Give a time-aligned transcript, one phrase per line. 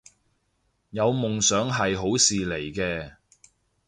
[0.89, 3.17] 有夢想係好事嚟嘅